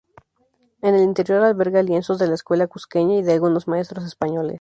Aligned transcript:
En 0.81 0.95
el 0.95 1.03
interior 1.03 1.43
alberga 1.43 1.83
lienzos 1.83 2.17
de 2.17 2.25
la 2.25 2.33
Escuela 2.33 2.65
Cusqueña 2.65 3.17
y 3.17 3.21
de 3.21 3.33
algunos 3.33 3.67
maestros 3.67 4.03
españoles. 4.03 4.49